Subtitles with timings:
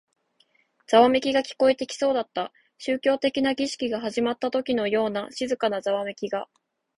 [0.87, 2.51] ざわめきが聞こえてきそうだった。
[2.79, 6.47] 宗教的な儀式が始まったときのような静かなざわめきが。